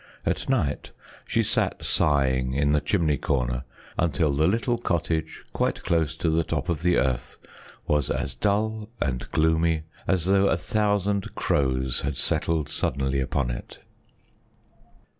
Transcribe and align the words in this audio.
At 0.25 0.49
night 0.49 0.89
she 1.27 1.43
sat 1.43 1.85
sighing 1.85 2.55
in 2.55 2.71
the 2.71 2.81
chimney 2.81 3.17
corner 3.17 3.65
until 3.99 4.33
the 4.33 4.47
little 4.47 4.79
cottage 4.79 5.43
quite 5.53 5.83
close 5.83 6.15
to 6.17 6.31
the 6.31 6.43
top 6.43 6.69
of 6.69 6.81
the 6.81 6.97
earth 6.97 7.37
was 7.85 8.09
as 8.09 8.33
dull 8.33 8.89
and 8.99 9.29
gloomy 9.29 9.83
as 10.07 10.25
though 10.25 10.47
a 10.47 10.57
thousand 10.57 11.35
crows 11.35 12.01
had 12.01 12.17
settled 12.17 12.67
suddenly 12.67 13.19
upon 13.21 13.51
it. 13.51 13.77